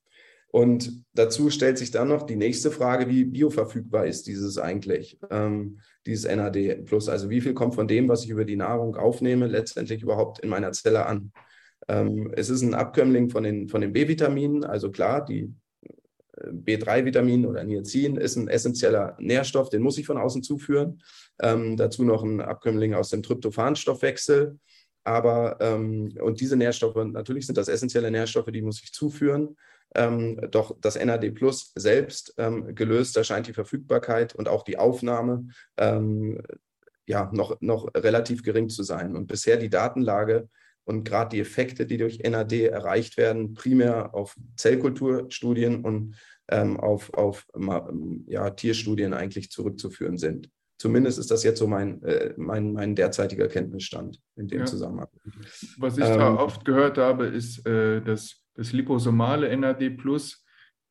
[0.52, 5.78] Und dazu stellt sich dann noch die nächste Frage, wie bioverfügbar ist dieses eigentlich, ähm,
[6.06, 7.08] dieses NAD plus?
[7.08, 10.48] Also wie viel kommt von dem, was ich über die Nahrung aufnehme, letztendlich überhaupt in
[10.48, 11.32] meiner Zelle an?
[11.88, 15.54] Ähm, es ist ein Abkömmling von den, von den B-Vitaminen, also klar, die
[16.46, 21.02] B3-Vitamin oder Niacin ist ein essentieller Nährstoff, den muss ich von außen zuführen.
[21.40, 24.58] Ähm, dazu noch ein Abkömmling aus dem Tryptophanstoffwechsel.
[25.04, 29.56] Aber ähm, und diese Nährstoffe, natürlich sind das essentielle Nährstoffe, die muss ich zuführen.
[29.94, 35.48] Ähm, doch das NAD Plus selbst ähm, gelöst erscheint die Verfügbarkeit und auch die Aufnahme
[35.76, 36.40] ähm,
[37.06, 39.16] ja noch, noch relativ gering zu sein.
[39.16, 40.48] Und bisher die Datenlage
[40.84, 46.16] und gerade die Effekte, die durch NAD erreicht werden, primär auf Zellkulturstudien und
[46.48, 47.46] ähm, auf, auf
[48.26, 50.50] ja, Tierstudien eigentlich zurückzuführen sind.
[50.80, 54.64] Zumindest ist das jetzt so mein, äh, mein, mein derzeitiger Kenntnisstand in dem ja.
[54.64, 55.08] Zusammenhang.
[55.76, 60.42] Was ich ähm, da oft gehört habe, ist, äh, dass das liposomale NAD Plus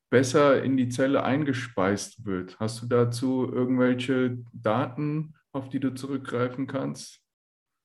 [0.08, 2.56] besser in die Zelle eingespeist wird.
[2.60, 7.18] Hast du dazu irgendwelche Daten, auf die du zurückgreifen kannst?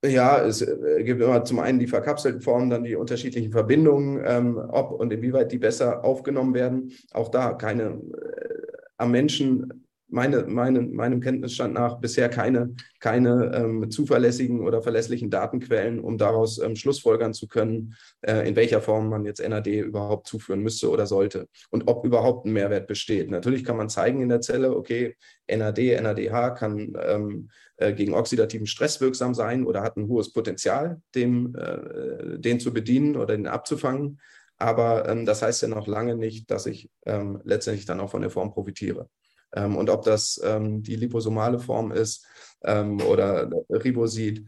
[0.05, 4.57] Ja, es äh, gibt immer zum einen die verkapselten Formen, dann die unterschiedlichen Verbindungen, ähm,
[4.57, 6.91] ob und inwieweit die besser aufgenommen werden.
[7.13, 9.84] Auch da keine äh, am Menschen
[10.15, 16.57] meine, meine, meinem Kenntnisstand nach bisher keine, keine ähm, zuverlässigen oder verlässlichen Datenquellen, um daraus
[16.57, 21.05] ähm, schlussfolgern zu können, äh, in welcher Form man jetzt NAD überhaupt zuführen müsste oder
[21.05, 23.29] sollte und ob überhaupt ein Mehrwert besteht.
[23.29, 25.17] Natürlich kann man zeigen in der Zelle, okay,
[25.49, 31.01] NAD, NADH kann ähm, äh, gegen oxidativen Stress wirksam sein oder hat ein hohes Potenzial,
[31.13, 34.21] dem, äh, den zu bedienen oder den abzufangen.
[34.57, 38.21] Aber ähm, das heißt ja noch lange nicht, dass ich ähm, letztendlich dann auch von
[38.21, 39.09] der Form profitiere.
[39.55, 42.25] Ähm, und ob das ähm, die liposomale Form ist
[42.63, 44.45] ähm, oder Ribosid,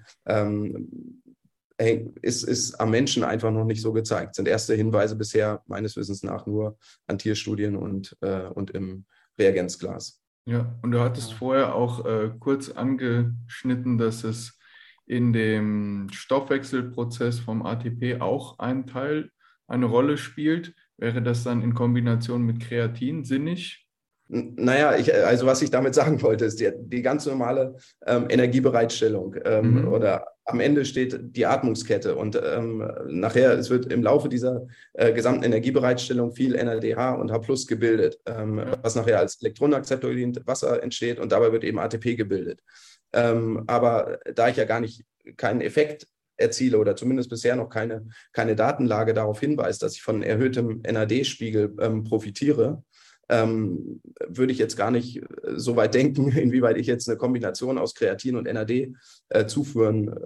[2.21, 4.35] ist, ist am Menschen einfach noch nicht so gezeigt.
[4.35, 9.05] Sind erste Hinweise bisher meines Wissens nach nur an Tierstudien und, äh, und im
[9.37, 10.21] Reagenzglas.
[10.47, 14.57] Ja, und du hattest vorher auch äh, kurz angeschnitten, dass es
[15.05, 19.31] in dem Stoffwechselprozess vom ATP auch ein Teil,
[19.67, 20.73] eine Rolle spielt.
[20.97, 23.86] Wäre das dann in Kombination mit Kreatin sinnig?
[24.29, 29.35] Naja, ich, also was ich damit sagen wollte, ist die, die ganz normale ähm, Energiebereitstellung
[29.45, 29.87] ähm, mhm.
[29.87, 35.13] oder am Ende steht die Atmungskette und ähm, nachher, es wird im Laufe dieser äh,
[35.13, 40.81] gesamten Energiebereitstellung viel NADH und H plus gebildet, ähm, was nachher als Elektronenakzeptor in Wasser
[40.83, 42.61] entsteht und dabei wird eben ATP gebildet.
[43.13, 45.05] Ähm, aber da ich ja gar nicht
[45.37, 50.23] keinen Effekt erziele oder zumindest bisher noch keine, keine Datenlage darauf hinweist, dass ich von
[50.23, 52.83] erhöhtem NAD-Spiegel ähm, profitiere,
[53.29, 55.23] ähm, würde ich jetzt gar nicht äh,
[55.55, 58.93] so weit denken, inwieweit ich jetzt eine Kombination aus Kreatin und NAD
[59.29, 60.19] äh, zuführen äh,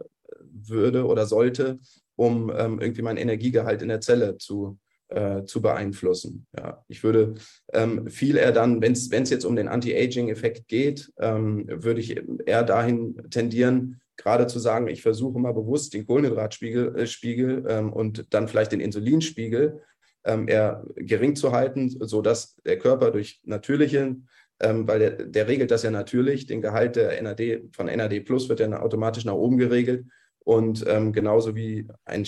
[0.53, 1.79] würde oder sollte,
[2.15, 4.77] um ähm, irgendwie meinen Energiegehalt in der Zelle zu,
[5.09, 6.45] äh, zu beeinflussen.
[6.57, 7.35] Ja, ich würde
[7.73, 12.63] ähm, viel eher dann, wenn es jetzt um den Anti-Aging-Effekt geht, ähm, würde ich eher
[12.63, 18.33] dahin tendieren, gerade zu sagen, ich versuche mal bewusst den Kohlenhydratspiegel äh, Spiegel, ähm, und
[18.33, 19.81] dann vielleicht den Insulinspiegel
[20.25, 24.27] ähm, eher gering zu halten, sodass der Körper durch natürlichen,
[24.59, 28.49] ähm, weil der, der, regelt das ja natürlich, den Gehalt der NAD von NAD Plus
[28.49, 30.05] wird dann automatisch nach oben geregelt.
[30.43, 32.25] Und ähm, genauso wie ein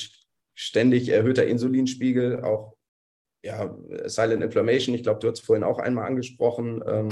[0.55, 2.75] ständig erhöhter Insulinspiegel auch
[3.43, 3.75] ja,
[4.05, 7.09] Silent Inflammation, ich glaube, du hast es vorhin auch einmal angesprochen, ähm,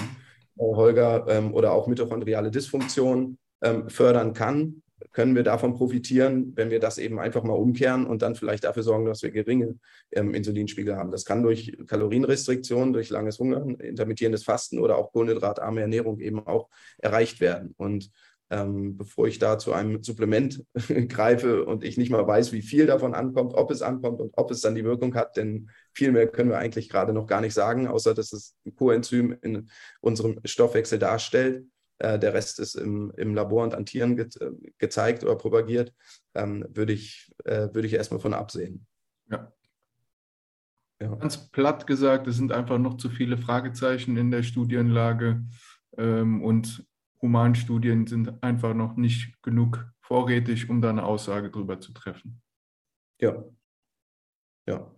[0.57, 6.79] Holger, ähm, oder auch mitochondriale Dysfunktion ähm, fördern kann können wir davon profitieren, wenn wir
[6.79, 9.77] das eben einfach mal umkehren und dann vielleicht dafür sorgen, dass wir geringe
[10.11, 11.11] ähm, Insulinspiegel haben.
[11.11, 16.69] Das kann durch Kalorienrestriktion, durch langes Hungern, intermittierendes Fasten oder auch kohlenhydratarme Ernährung eben auch
[16.97, 17.73] erreicht werden.
[17.77, 18.11] Und
[18.51, 20.63] ähm, bevor ich da zu einem Supplement
[21.07, 24.51] greife und ich nicht mal weiß, wie viel davon ankommt, ob es ankommt und ob
[24.51, 27.53] es dann die Wirkung hat, denn viel mehr können wir eigentlich gerade noch gar nicht
[27.53, 29.69] sagen, außer dass es ein Coenzym in
[30.01, 31.65] unserem Stoffwechsel darstellt
[32.01, 34.27] äh, der Rest ist im, im Labor und an Tieren ge
[34.77, 35.93] gezeigt oder propagiert,
[36.33, 38.87] ähm, würde ich, äh, würde ich erstmal von absehen.
[39.29, 39.51] Ja.
[40.99, 41.15] ja.
[41.15, 45.45] Ganz platt gesagt, es sind einfach noch zu viele Fragezeichen in der Studienlage
[45.97, 46.85] ähm, und
[47.21, 52.41] Humanstudien sind einfach noch nicht genug vorrätig, um da eine Aussage drüber zu treffen.
[53.19, 53.43] Ja.
[54.67, 54.91] Ja.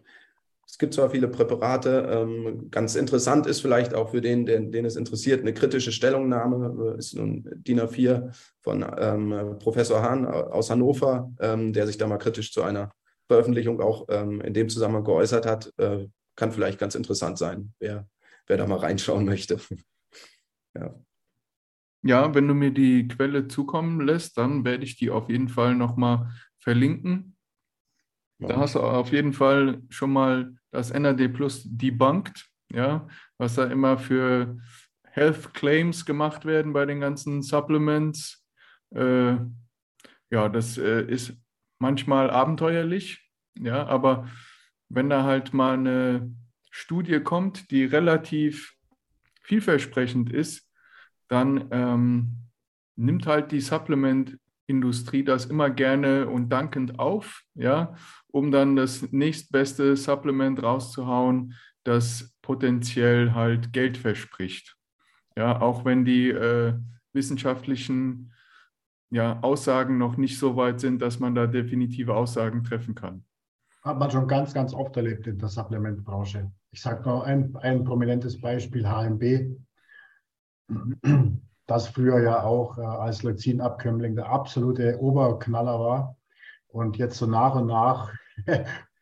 [0.73, 4.85] Es gibt zwar viele Präparate, ähm, ganz interessant ist vielleicht auch für den, den, den
[4.85, 10.71] es interessiert, eine kritische Stellungnahme, äh, ist nun DIN A4 von ähm, Professor Hahn aus
[10.71, 12.91] Hannover, ähm, der sich da mal kritisch zu einer
[13.27, 15.71] Veröffentlichung auch ähm, in dem Zusammenhang geäußert hat.
[15.77, 18.07] Äh, kann vielleicht ganz interessant sein, wer,
[18.47, 19.59] wer da mal reinschauen möchte.
[20.75, 20.95] ja.
[22.01, 25.75] Ja, wenn du mir die Quelle zukommen lässt, dann werde ich die auf jeden Fall
[25.75, 27.32] nochmal verlinken.
[28.47, 33.65] Da hast du auf jeden Fall schon mal das NAD Plus debunked, ja, was da
[33.65, 34.57] immer für
[35.03, 38.45] Health Claims gemacht werden bei den ganzen Supplements.
[38.91, 39.35] Äh,
[40.29, 41.37] ja, das äh, ist
[41.79, 43.29] manchmal abenteuerlich,
[43.59, 44.27] ja, aber
[44.89, 46.31] wenn da halt mal eine
[46.71, 48.75] Studie kommt, die relativ
[49.41, 50.67] vielversprechend ist,
[51.27, 52.49] dann ähm,
[52.95, 53.61] nimmt halt die
[54.67, 57.95] Supplement-Industrie das immer gerne und dankend auf, ja,
[58.27, 64.75] um dann das nächstbeste Supplement rauszuhauen, das potenziell halt Geld verspricht.
[65.35, 66.73] Ja, auch wenn die äh,
[67.11, 68.33] wissenschaftlichen
[69.11, 73.23] ja, Aussagen noch nicht so weit sind, dass man da definitive Aussagen treffen kann.
[73.83, 76.51] Hat man schon ganz, ganz oft erlebt in der Supplementbranche.
[76.71, 79.57] Ich sage noch ein, ein prominentes Beispiel, HMB.
[81.67, 86.17] Das früher ja auch äh, als Leucinabkömmling der absolute Oberknaller war.
[86.67, 88.11] Und jetzt so nach und nach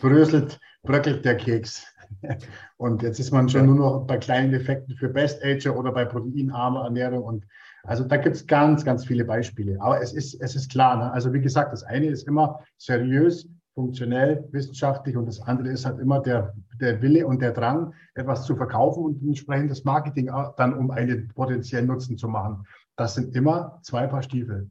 [0.00, 1.84] bröselt, bröckelt der Keks.
[2.76, 6.04] Und jetzt ist man schon nur noch bei kleinen Effekten für Best Ager oder bei
[6.04, 7.22] proteinarmer Ernährung.
[7.22, 7.44] Und
[7.82, 9.80] also da gibt es ganz, ganz viele Beispiele.
[9.80, 10.96] Aber es ist, es ist klar.
[10.96, 11.12] Ne?
[11.12, 16.00] Also wie gesagt, das eine ist immer seriös, funktionell, wissenschaftlich und das andere ist halt
[16.00, 20.74] immer der, der Wille und der Drang, etwas zu verkaufen und entsprechend das Marketing dann,
[20.74, 22.66] um einen potenziellen Nutzen zu machen.
[22.96, 24.68] Das sind immer zwei Paar Stiefel.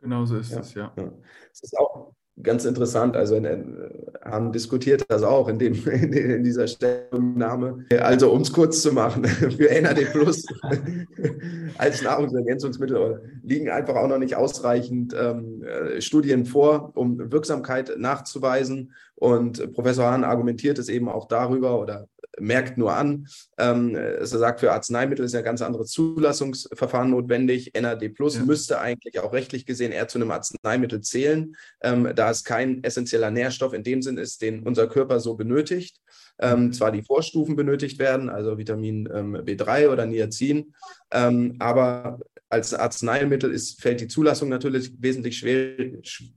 [0.00, 0.60] Genau so ist ja.
[0.60, 0.90] es, ja.
[0.96, 1.12] ja.
[1.52, 3.16] Es ist auch ganz interessant.
[3.16, 3.40] Also
[4.24, 7.86] haben diskutiert das auch in, dem, in dieser Stellungnahme.
[8.00, 10.44] Also um es kurz zu machen, für NAD Plus
[11.78, 18.92] als Nahrungsergänzungsmittel liegen einfach auch noch nicht ausreichend ähm, äh, Studien vor, um Wirksamkeit nachzuweisen.
[19.16, 23.26] Und Professor Hahn argumentiert es eben auch darüber oder merkt nur an.
[23.58, 27.72] Ähm, er sagt, für Arzneimittel ist ja ein ganz anderes Zulassungsverfahren notwendig.
[27.78, 28.44] NAD Plus ja.
[28.44, 33.30] müsste eigentlich auch rechtlich gesehen eher zu einem Arzneimittel zählen, ähm, da es kein essentieller
[33.30, 36.00] Nährstoff in dem Sinn ist, den unser Körper so benötigt.
[36.42, 40.72] Ähm, zwar die Vorstufen benötigt werden, also Vitamin ähm, B3 oder Niacin,
[41.10, 45.76] ähm, aber als Arzneimittel ist, fällt die Zulassung natürlich wesentlich schwer,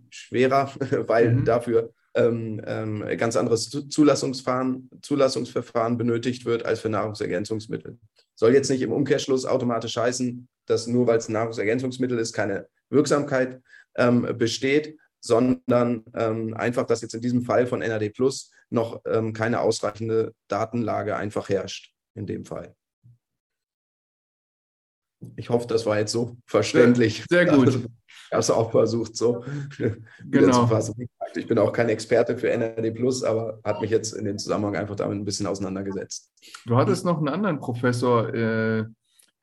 [0.09, 0.71] schwerer,
[1.07, 1.45] weil mhm.
[1.45, 7.97] dafür ähm, ähm, ganz anderes Zulassungsverfahren, Zulassungsverfahren benötigt wird als für Nahrungsergänzungsmittel.
[8.35, 12.67] Soll jetzt nicht im Umkehrschluss automatisch heißen, dass nur weil es ein Nahrungsergänzungsmittel ist, keine
[12.89, 13.61] Wirksamkeit
[13.95, 19.33] ähm, besteht, sondern ähm, einfach, dass jetzt in diesem Fall von NAD Plus noch ähm,
[19.33, 22.75] keine ausreichende Datenlage einfach herrscht in dem Fall.
[25.37, 27.23] Ich hoffe, das war jetzt so verständlich.
[27.29, 27.89] Sehr, sehr gut.
[28.33, 29.43] Habe es auch versucht, so
[30.29, 30.51] genau.
[30.51, 31.07] zu fassen.
[31.35, 34.75] Ich bin auch kein Experte für NRD Plus, aber hat mich jetzt in dem Zusammenhang
[34.75, 36.31] einfach damit ein bisschen auseinandergesetzt.
[36.65, 38.85] Du hattest noch einen anderen Professor äh,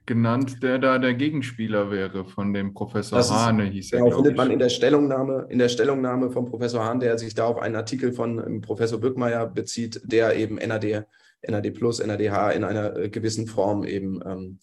[0.07, 4.01] genannt, der da der Gegenspieler wäre von dem Professor das Hahne, hieß er.
[4.01, 7.47] Genau, findet man in der Stellungnahme, in der Stellungnahme vom Professor Hahn, der sich da
[7.47, 11.07] auf einen Artikel von ähm, Professor Birkmeier bezieht, der eben NAD,
[11.47, 14.59] NAD Plus, NADH in einer äh, gewissen Form eben ähm,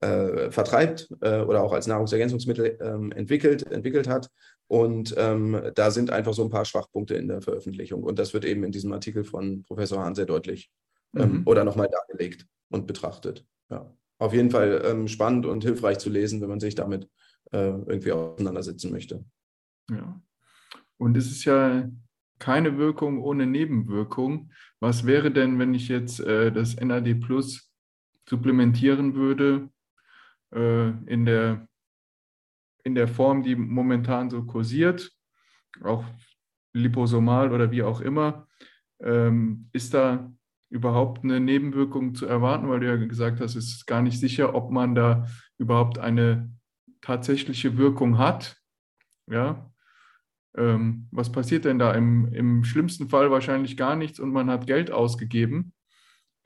[0.00, 4.30] äh, vertreibt äh, oder auch als Nahrungsergänzungsmittel ähm, entwickelt, entwickelt hat.
[4.66, 8.02] Und ähm, da sind einfach so ein paar Schwachpunkte in der Veröffentlichung.
[8.02, 10.70] Und das wird eben in diesem Artikel von Professor Hahn sehr deutlich
[11.14, 11.42] ähm, mhm.
[11.46, 13.44] oder nochmal dargelegt und betrachtet.
[13.70, 13.92] Ja.
[14.18, 17.08] Auf jeden Fall ähm, spannend und hilfreich zu lesen, wenn man sich damit
[17.52, 19.24] äh, irgendwie auseinandersetzen möchte.
[19.90, 20.20] Ja.
[20.96, 21.88] Und es ist ja
[22.38, 24.50] keine Wirkung ohne Nebenwirkung.
[24.80, 27.70] Was wäre denn, wenn ich jetzt äh, das NAD Plus
[28.28, 29.68] supplementieren würde
[30.54, 31.68] äh, in, der,
[32.84, 35.10] in der Form, die momentan so kursiert,
[35.82, 36.04] auch
[36.72, 38.46] liposomal oder wie auch immer,
[39.00, 40.32] ähm, ist da
[40.70, 44.54] überhaupt eine Nebenwirkung zu erwarten, weil du ja gesagt hast, es ist gar nicht sicher,
[44.54, 45.26] ob man da
[45.58, 46.52] überhaupt eine
[47.00, 48.56] tatsächliche Wirkung hat.
[49.30, 49.70] Ja,
[50.56, 51.92] ähm, was passiert denn da?
[51.92, 55.72] Im, Im schlimmsten Fall wahrscheinlich gar nichts und man hat Geld ausgegeben.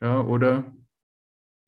[0.00, 0.72] Ja, oder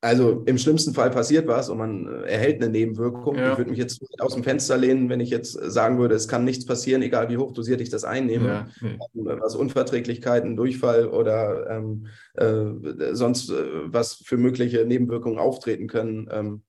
[0.03, 3.37] also im schlimmsten Fall passiert was und man äh, erhält eine Nebenwirkung.
[3.37, 3.53] Ja.
[3.53, 6.45] Ich würde mich jetzt aus dem Fenster lehnen, wenn ich jetzt sagen würde, es kann
[6.45, 8.69] nichts passieren, egal wie hoch dosiert ich das einnehme.
[8.81, 8.99] Ja.
[9.13, 16.63] Was Unverträglichkeiten, Durchfall oder ähm, äh, sonst äh, was für mögliche Nebenwirkungen auftreten können, ähm,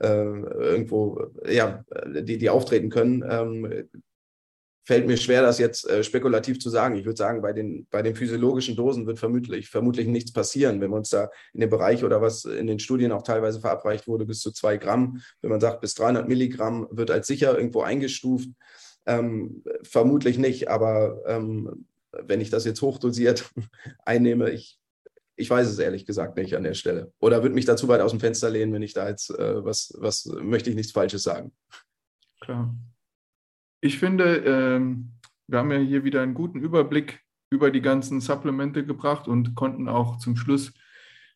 [0.00, 3.88] äh, irgendwo, ja, die, die auftreten können, ähm,
[4.88, 6.96] fällt mir schwer, das jetzt äh, spekulativ zu sagen.
[6.96, 10.90] Ich würde sagen, bei den, bei den physiologischen Dosen wird vermutlich, vermutlich nichts passieren, wenn
[10.90, 14.24] wir uns da in dem Bereich oder was in den Studien auch teilweise verabreicht wurde,
[14.24, 18.48] bis zu zwei Gramm, wenn man sagt, bis 300 Milligramm wird als sicher irgendwo eingestuft.
[19.04, 23.50] Ähm, vermutlich nicht, aber ähm, wenn ich das jetzt hochdosiert
[24.06, 24.78] einnehme, ich,
[25.36, 27.12] ich weiß es ehrlich gesagt nicht an der Stelle.
[27.20, 29.62] Oder würde mich da zu weit aus dem Fenster lehnen, wenn ich da jetzt äh,
[29.62, 31.52] was, was möchte ich nichts Falsches sagen.
[32.40, 32.74] Klar.
[33.80, 35.12] Ich finde, ähm,
[35.46, 39.88] wir haben ja hier wieder einen guten Überblick über die ganzen Supplemente gebracht und konnten
[39.88, 40.72] auch zum Schluss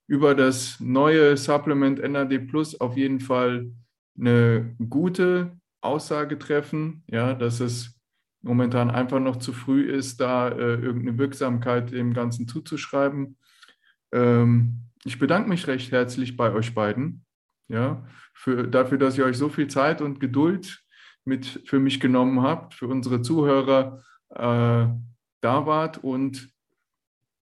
[0.07, 3.70] über das neue Supplement NAD Plus auf jeden Fall
[4.18, 7.98] eine gute Aussage treffen, ja, dass es
[8.42, 13.38] momentan einfach noch zu früh ist, da äh, irgendeine Wirksamkeit dem Ganzen zuzuschreiben.
[14.12, 17.24] ähm, ich bedanke mich recht herzlich bei euch beiden,
[17.68, 20.82] ja, für, dafür, dass ihr euch so viel Zeit und Geduld
[21.25, 24.87] mit für mich genommen habt, für unsere Zuhörer äh,
[25.41, 26.51] da wart und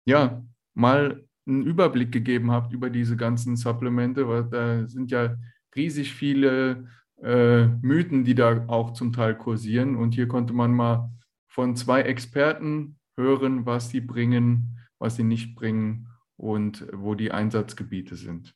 [0.04, 0.42] ja,
[0.74, 5.36] mal einen Überblick gegeben habt über diese ganzen Supplemente, weil da sind ja
[5.74, 6.88] riesig viele
[7.22, 9.96] äh, Mythen, die da auch zum Teil kursieren.
[9.96, 11.10] Und hier konnte man mal
[11.46, 18.16] von zwei Experten hören, was sie bringen, was sie nicht bringen und wo die Einsatzgebiete
[18.16, 18.54] sind.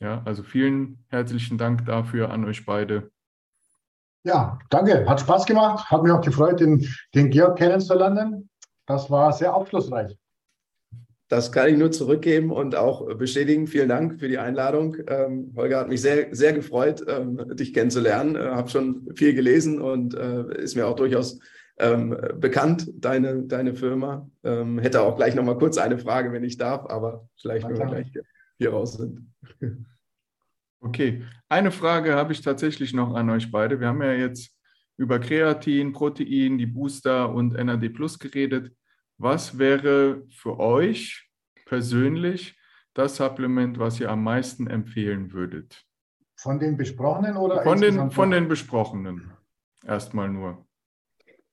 [0.00, 3.10] Ja, also vielen herzlichen Dank dafür an euch beide.
[4.24, 5.06] Ja, danke.
[5.08, 5.90] Hat Spaß gemacht.
[5.90, 8.48] Hat mich auch gefreut, den, den Georg kennenzulernen.
[8.86, 10.16] Das war sehr aufschlussreich.
[11.28, 13.66] Das kann ich nur zurückgeben und auch bestätigen.
[13.66, 14.96] Vielen Dank für die Einladung.
[15.08, 18.34] Ähm, Holger hat mich sehr, sehr gefreut, ähm, dich kennenzulernen.
[18.34, 21.38] Äh, habe schon viel gelesen und äh, ist mir auch durchaus
[21.78, 24.28] ähm, bekannt, deine, deine Firma.
[24.42, 27.78] Ähm, hätte auch gleich noch mal kurz eine Frage, wenn ich darf, aber vielleicht, wenn
[27.78, 28.10] wir gleich
[28.58, 29.30] hier raus sind.
[30.80, 33.80] Okay, eine Frage habe ich tatsächlich noch an euch beide.
[33.80, 34.56] Wir haben ja jetzt
[34.96, 38.72] über Kreatin, Protein, die Booster und NAD Plus geredet.
[39.16, 41.28] Was wäre für euch
[41.66, 42.56] persönlich
[42.94, 45.84] das Supplement, was ihr am meisten empfehlen würdet?
[46.36, 47.62] Von den besprochenen oder?
[47.62, 49.32] Von den, von den besprochenen.
[49.84, 50.66] Erstmal nur.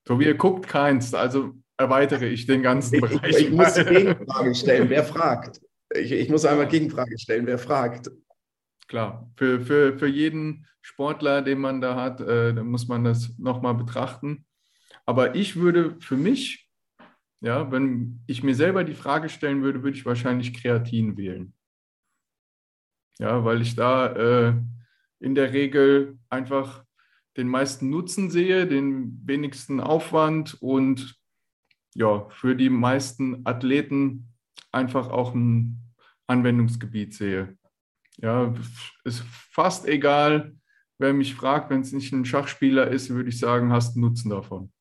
[0.07, 1.13] So wie ihr guckt, keins.
[1.15, 3.37] Also erweitere ich den ganzen Bereich.
[3.37, 4.89] Ich, ich muss Gegenfrage stellen.
[4.89, 5.61] Wer fragt?
[5.93, 7.47] Ich, ich muss einmal Gegenfrage stellen.
[7.47, 8.11] Wer fragt?
[8.87, 13.73] Klar, für, für, für jeden Sportler, den man da hat, äh, muss man das nochmal
[13.73, 14.45] betrachten.
[15.05, 16.65] Aber ich würde für mich
[17.45, 21.53] ja, wenn ich mir selber die Frage stellen würde, würde ich wahrscheinlich Kreatin wählen.
[23.19, 24.55] Ja, weil ich da äh,
[25.19, 26.83] in der Regel einfach
[27.37, 31.19] den meisten Nutzen sehe, den wenigsten Aufwand und
[31.93, 34.33] ja, für die meisten Athleten
[34.71, 35.93] einfach auch ein
[36.25, 37.57] Anwendungsgebiet sehe.
[38.21, 38.53] Ja,
[39.03, 40.53] ist fast egal,
[40.97, 44.71] wer mich fragt, wenn es nicht ein Schachspieler ist, würde ich sagen, hast Nutzen davon.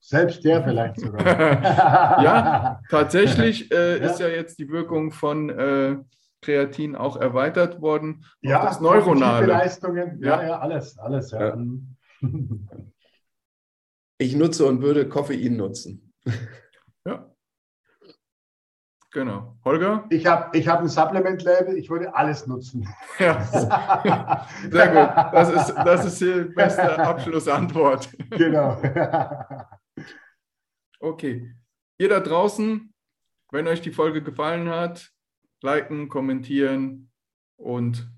[0.00, 1.26] Selbst der vielleicht sogar.
[2.22, 4.06] ja, tatsächlich äh, ja.
[4.06, 5.96] ist ja jetzt die Wirkung von äh,
[6.40, 8.24] Kreatin auch erweitert worden.
[8.40, 9.46] Ja, das Neuronale.
[9.46, 11.32] Leistungen, ja, ja, alles, alles.
[11.32, 11.56] Ja.
[11.56, 11.58] ja.
[14.18, 16.12] Ich nutze und würde Koffein nutzen.
[19.18, 19.58] Genau.
[19.64, 20.04] Holger?
[20.10, 22.88] Ich habe ich hab ein Supplement-Label, ich würde alles nutzen.
[23.18, 23.42] Ja.
[24.70, 25.34] Sehr gut.
[25.34, 28.08] Das ist, das ist die beste Abschlussantwort.
[28.30, 28.80] Genau.
[31.00, 31.52] Okay.
[31.98, 32.92] Ihr da draußen,
[33.50, 35.10] wenn euch die Folge gefallen hat,
[35.62, 37.10] liken, kommentieren
[37.56, 38.08] und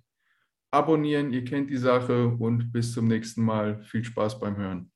[0.70, 1.32] abonnieren.
[1.32, 3.82] Ihr kennt die Sache und bis zum nächsten Mal.
[3.84, 4.90] Viel Spaß beim Hören.